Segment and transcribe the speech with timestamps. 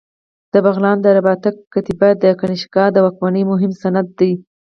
[0.53, 4.31] د بغلان د رباطک کتیبه د کنیشکا د واکمنۍ مهم سند دی